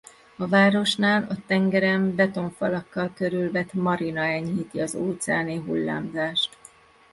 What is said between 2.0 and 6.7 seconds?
betonfalakkal körülvett marina enyhíti az óceáni hullámzást.